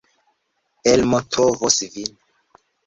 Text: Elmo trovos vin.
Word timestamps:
Elmo 0.93 1.21
trovos 1.37 1.81
vin. 1.95 2.21